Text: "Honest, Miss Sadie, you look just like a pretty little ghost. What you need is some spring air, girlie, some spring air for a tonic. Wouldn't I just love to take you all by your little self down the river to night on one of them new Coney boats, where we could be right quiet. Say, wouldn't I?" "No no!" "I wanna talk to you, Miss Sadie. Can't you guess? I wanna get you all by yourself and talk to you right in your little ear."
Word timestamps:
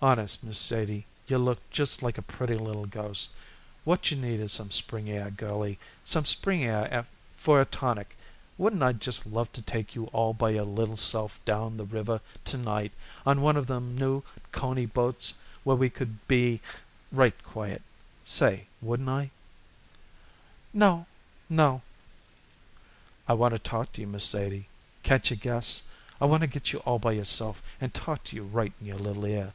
"Honest, 0.00 0.44
Miss 0.44 0.58
Sadie, 0.60 1.06
you 1.26 1.38
look 1.38 1.58
just 1.72 2.04
like 2.04 2.18
a 2.18 2.22
pretty 2.22 2.54
little 2.54 2.86
ghost. 2.86 3.30
What 3.82 4.12
you 4.12 4.16
need 4.16 4.38
is 4.38 4.52
some 4.52 4.70
spring 4.70 5.10
air, 5.10 5.28
girlie, 5.28 5.76
some 6.04 6.24
spring 6.24 6.62
air 6.62 7.04
for 7.36 7.60
a 7.60 7.64
tonic. 7.64 8.16
Wouldn't 8.58 8.80
I 8.84 8.92
just 8.92 9.26
love 9.26 9.52
to 9.54 9.60
take 9.60 9.96
you 9.96 10.04
all 10.12 10.32
by 10.34 10.50
your 10.50 10.62
little 10.62 10.96
self 10.96 11.44
down 11.44 11.76
the 11.78 11.84
river 11.84 12.20
to 12.44 12.56
night 12.56 12.92
on 13.26 13.40
one 13.40 13.56
of 13.56 13.66
them 13.66 13.96
new 13.98 14.22
Coney 14.52 14.86
boats, 14.86 15.34
where 15.64 15.74
we 15.74 15.90
could 15.90 16.28
be 16.28 16.60
right 17.10 17.34
quiet. 17.42 17.82
Say, 18.24 18.68
wouldn't 18.80 19.08
I?" 19.08 19.32
"No 20.72 21.06
no!" 21.48 21.82
"I 23.26 23.32
wanna 23.32 23.58
talk 23.58 23.90
to 23.94 24.00
you, 24.02 24.06
Miss 24.06 24.22
Sadie. 24.24 24.68
Can't 25.02 25.28
you 25.28 25.34
guess? 25.34 25.82
I 26.20 26.26
wanna 26.26 26.46
get 26.46 26.72
you 26.72 26.78
all 26.86 27.00
by 27.00 27.10
yourself 27.10 27.60
and 27.80 27.92
talk 27.92 28.22
to 28.22 28.36
you 28.36 28.44
right 28.44 28.72
in 28.80 28.86
your 28.86 28.96
little 28.98 29.24
ear." 29.26 29.54